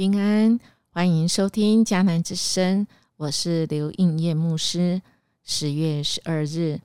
[0.00, 0.58] 平安，
[0.88, 2.86] 欢迎收听迦南之声，
[3.18, 5.02] 我是刘应业牧师。
[5.44, 6.80] 十月十二日，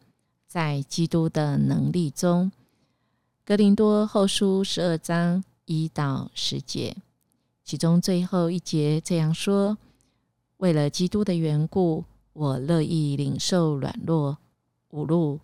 [0.45, 2.51] 在基督的能力中，
[3.45, 6.97] 格林多后书十二章一到十节，
[7.63, 9.77] 其中最后一节这样说
[10.59, 12.03] ：“为了基督的缘故，
[12.33, 14.37] 我乐意领受软弱、
[14.89, 15.39] 侮辱、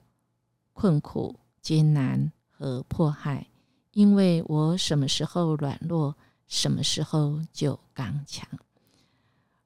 [0.73, 3.47] 困苦、艰难和迫害，
[3.93, 6.13] 因为我什么时候软弱。”
[6.51, 8.45] 什么时候就刚强？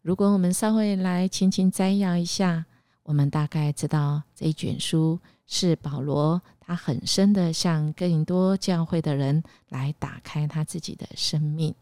[0.04, 2.66] 如果我们稍微来轻轻摘要一下，
[3.02, 11.74] 我们大概知道这一卷书是保罗他很深的向更多教会的人来打开他自己的生命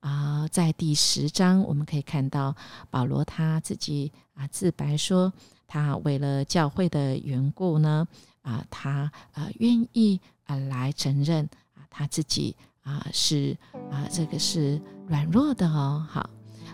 [0.00, 0.48] 啊。
[0.48, 2.56] 在第十章，我们可以看到
[2.90, 5.32] 保罗他自己啊自白说，
[5.68, 8.08] 他为了教会的缘故呢
[8.42, 12.56] 啊，他啊愿意啊来承认啊他自己。
[12.82, 13.56] 啊，是
[13.90, 16.06] 啊，这个是软弱的哦。
[16.08, 16.28] 好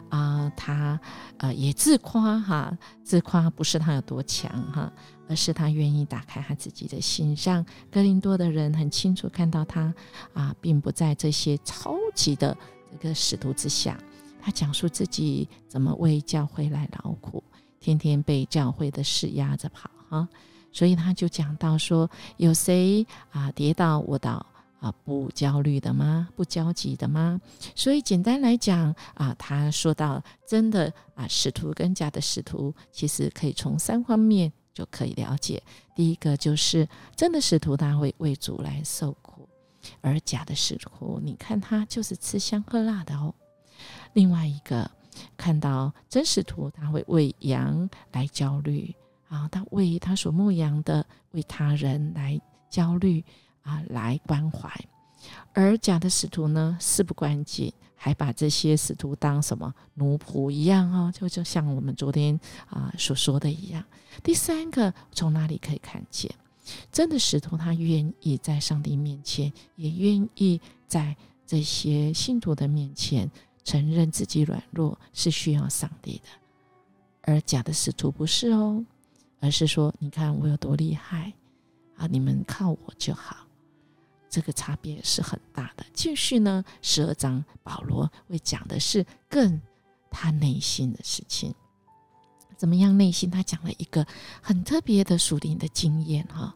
[0.08, 0.98] 啊，他
[1.36, 4.90] 呃也自夸哈，自夸不是他有多强哈，
[5.28, 9.92] 而是他愿意打开他自己的心，让格林多的人很清楚看到他
[10.32, 12.56] 啊，并不在这些超级的
[12.90, 13.98] 这个使徒之下。
[14.40, 17.44] 他讲述自己怎么为教会来劳苦，
[17.78, 20.26] 天天被教会的事压着跑哈。
[20.72, 24.46] 所以他就讲到说，有谁啊跌倒我倒。
[24.80, 26.28] 啊，不焦虑的吗？
[26.36, 27.40] 不焦急的吗？
[27.74, 35.60] 所以简单来讲啊，他说到真的啊，使徒跟假的使徒，其实可以从三方面就可以了解。
[35.96, 39.48] 第一个就是真的使徒他会为主来受苦，
[40.00, 43.34] 而假的使徒，你看他就是吃香喝辣的哦。
[44.12, 44.88] 另外一个
[45.36, 48.94] 看到真使徒，他会为羊来焦虑
[49.28, 52.40] 啊，他为他所牧羊的，为他人来
[52.70, 53.24] 焦虑。
[53.68, 54.72] 啊，来关怀，
[55.52, 62.40] 而假的使徒呢，事不关己，还把这些使徒当什么奴仆一样哦，就就像我们昨天
[62.70, 63.84] 啊所说的一样。
[64.22, 66.34] 第三个，从哪里可以看见，
[66.90, 71.14] 真的使徒他愿意在上帝面前，也愿意在
[71.46, 73.30] 这些信徒的面前
[73.64, 76.30] 承认自己软弱是需要上帝的，
[77.20, 78.82] 而假的使徒不是哦，
[79.40, 81.34] 而是说，你看我有多厉害
[81.96, 83.47] 啊，你们靠我就好。
[84.28, 85.84] 这个差别是很大的。
[85.92, 89.60] 继续呢，十二章保罗会讲的是更
[90.10, 91.54] 他内心的事情，
[92.56, 92.96] 怎么样？
[92.96, 94.06] 内心他讲了一个
[94.42, 96.54] 很特别的属灵的经验哈，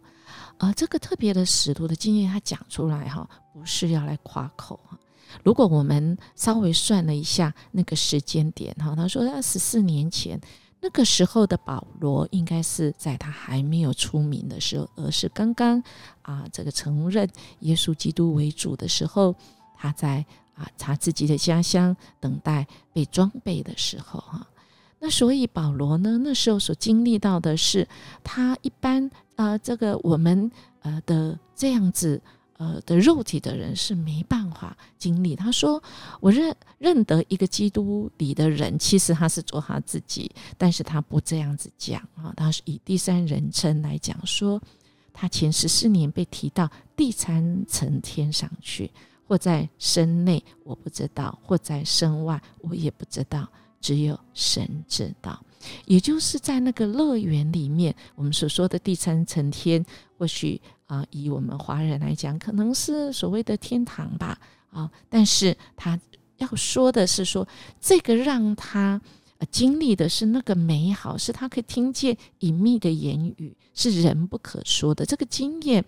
[0.58, 4.98] 而这个特别的使徒的经验，他讲出来哈，不是要来夸口哈。
[5.42, 10.40] 如果我们稍微算了一下那个时间点哈，他说他十四年前。
[10.84, 15.80] 那个时候的保罗应该是在他还没有出名的时候，而是刚刚
[16.22, 17.28] 啊这个承认
[17.60, 19.32] 耶稣基督为主的时候，
[19.76, 24.44] 他在啊他自己的家乡等待被装备的时候哈。
[24.98, 27.86] 那所以保罗呢那时候所经历到的是，
[28.24, 30.50] 他一般啊这个我们
[30.80, 32.20] 呃的这样子。
[32.62, 35.34] 呃的肉体的人是没办法经历。
[35.34, 35.82] 他说
[36.22, 44.62] ：“我认认得一个基督里的人，其实他是做他自己，但是他不这样子讲啊，他是以第三人称来讲说，
[45.12, 48.88] 他前十四年被提到第三层天上去，
[49.26, 53.48] 或在身内我不知道，或在身外我也不知道，
[53.82, 55.44] 只有神知道。
[55.84, 59.84] 也就是在那个乐园里面，我们所说的第三层天，
[60.16, 60.58] 或许。”
[60.92, 64.38] 啊，以我们华人来讲，可能是所谓的天堂吧。
[64.70, 65.98] 啊，但是他
[66.36, 67.48] 要说的是说，
[67.80, 69.00] 这个让他
[69.50, 75.84] 经历的是那个美好，是他可以听见隐秘的言语，是人不可说的这个经验，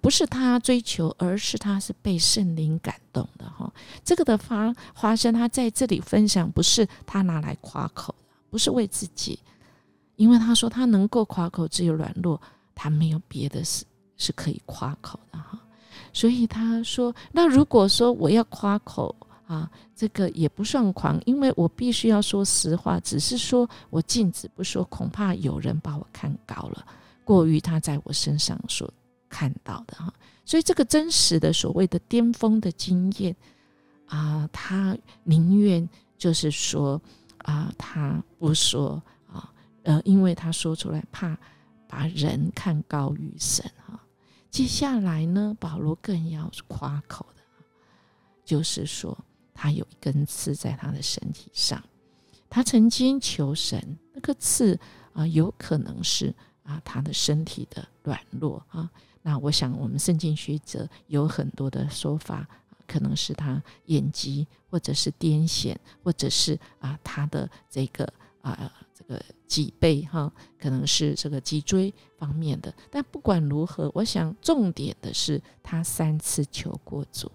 [0.00, 3.72] 不是他追求，而是他是被圣灵感动的哈。
[4.04, 9.38] 这个的发发生，他在这里分享，不是他拿来夸口的，不是为自己，
[10.16, 12.40] 因为他说他能够夸口，只有软弱，
[12.74, 13.84] 他没有别的事。
[14.18, 15.58] 是可以夸口的哈，
[16.12, 19.16] 所以他说：“那如果说我要夸口
[19.52, 26.86] 啊，这个也不算狂，因为我必须要说实话，只是说我禁止不说，恐怕有人把我看高了，
[27.24, 28.92] 过于他在我身上所
[29.28, 30.12] 看到的哈。
[30.44, 33.34] 所以这个真实的所谓的巅峰的经验
[34.06, 37.00] 啊，他宁愿就是说
[37.38, 39.52] 啊，他不说啊，
[39.82, 41.36] 呃，因为他说出来怕。”
[41.94, 44.00] 把人看高于神哈，
[44.50, 47.42] 接下来呢，保罗更要夸口的，
[48.46, 49.14] 就是说
[49.54, 51.82] 他有一根刺在他的身体上，
[52.48, 54.78] 他曾经求神，那个刺
[55.12, 58.90] 啊，有可能是啊他的身体的软弱啊。
[59.22, 62.48] 那我想我们圣经学者有很多的说法。
[62.84, 68.04] 可能是他眼疾，或者是癫痫，或者是啊他的这个
[68.42, 72.74] 啊这个脊背哈，可能是这个脊椎方面的。
[72.90, 77.32] 但不管如何，我想重点的是他三次求过主，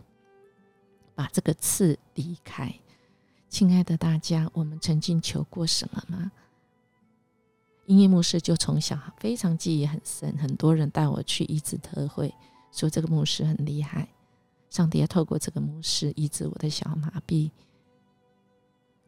[1.17, 2.71] 把这个刺离开。
[3.49, 6.31] 亲爱的大家，我们曾经求过什么吗？
[7.87, 12.31] 音乐牧师就从小非常记忆很深，很多人带我去医治特会，
[12.71, 14.07] 说这个牧师很厉害。
[14.69, 17.49] 上帝要透过这个牧师医治我的小麻痹。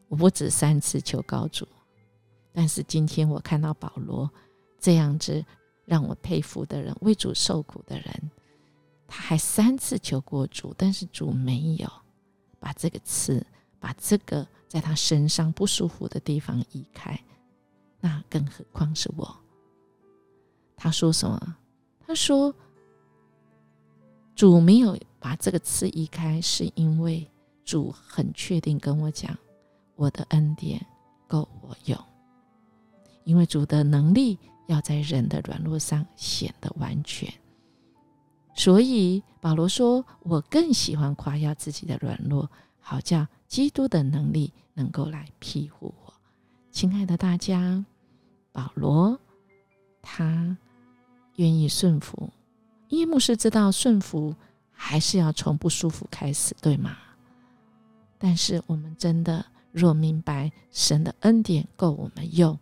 [0.08, 1.68] 我不止三次求高主，
[2.52, 4.28] 但是今天我看到保罗
[4.80, 5.44] 这样子
[5.84, 8.30] 让我佩服的人，为主受苦的人，
[9.06, 11.88] 他还三次求过主，但是主没有
[12.60, 13.44] 把这个刺，
[13.80, 17.18] 把这个在他身上不舒服的地方移开。
[18.00, 19.36] 那更何况是我？
[20.76, 21.56] 他说什么？
[22.06, 22.54] 他说
[24.36, 27.28] ：“主没有把这个刺移开，是因为
[27.64, 29.36] 主很确定跟我讲，
[29.96, 30.84] 我的恩典
[31.26, 31.98] 够我用。
[33.24, 37.32] 因为主的能力要在人的软弱上显得完全。
[38.54, 42.50] 所以保罗说：‘我更喜欢夸耀自己的软弱，
[42.80, 46.14] 好叫基督的能力能够来庇护我。’
[46.70, 47.84] 亲爱的大家。”
[48.52, 49.16] 保罗，
[50.02, 50.56] 他
[51.36, 52.30] 愿意顺服，
[52.88, 54.34] 因为牧师知道顺服
[54.72, 56.96] 还是要从不舒服开始，对吗？
[58.18, 62.58] 但是我们真的若明白神的恩典够我们用，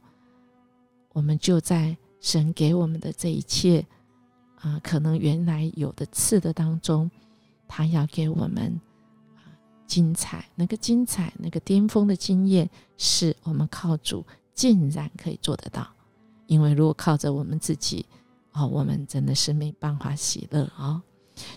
[1.15, 3.87] 我们就在神给我们的这一切
[4.61, 7.11] 啊，可能原来有的刺的当中，
[7.67, 8.81] 他要给我们
[9.37, 9.43] 啊
[9.87, 14.25] 精彩，那个精彩，那个巅峰的经验，是我们靠主。
[14.55, 15.87] 竟然可以做得到，
[16.49, 18.05] 因为如果靠着我们自己，
[18.51, 21.01] 哦，我们真的是没办法喜乐啊。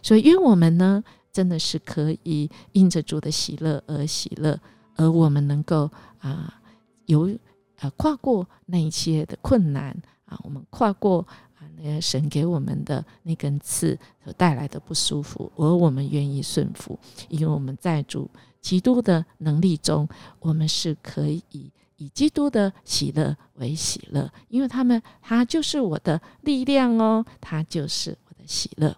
[0.03, 4.59] 所以，因为我们呢，真的是可以因着主的喜乐而喜乐，
[4.95, 5.89] 而我们能够
[6.19, 6.61] 啊，
[7.07, 7.35] 有
[7.79, 11.25] 呃跨过那一些的困难啊，我们跨过
[11.61, 16.97] 啊那个神给我们的那根刺所带来的不舒服，而我们愿意顺服，
[17.29, 18.29] 因为我们在主
[18.59, 20.09] 基督的能力中，
[20.39, 21.71] 我们是可以。
[21.97, 28.97] 以基督的喜乐为喜乐，因为他们他就是我的力量哦，他就是我的喜乐。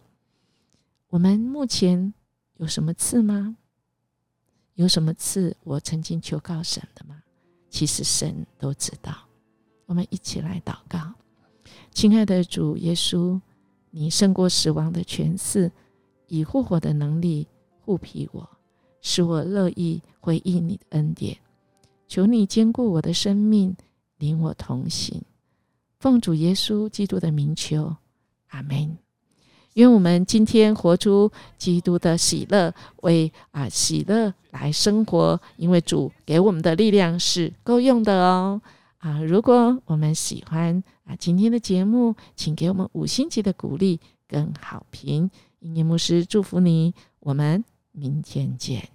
[1.10, 2.13] 我们目前
[2.56, 3.57] 有什么刺吗？
[4.75, 5.54] 有什么刺？
[5.65, 7.21] 我曾经求告神的吗？
[7.69, 9.13] 其实神都知道。
[9.86, 11.13] 我们一起来祷告，
[11.94, 13.40] 亲爱的主耶稣，
[13.92, 15.72] 你胜过死亡的权势，
[16.28, 17.48] 以复活的能力
[17.80, 18.50] 护庇我，
[19.00, 21.38] 使我乐意回应你的恩典。
[22.07, 23.75] 求你兼顾我的生命，
[24.18, 25.22] 领我同行。
[26.00, 27.96] 奉主耶稣基督的名求，
[28.50, 28.98] 阿门。
[29.75, 35.39] 愿我们今天活出基督的喜乐，为啊喜乐来生活。
[35.57, 38.62] 因为主给我们的力量是够用的哦。
[39.04, 45.30] 啊，如果我们喜欢啊今天的节目，请给我们五星级的鼓励跟好评。
[45.60, 48.93] 音乐牧师祝福你，我们明天见。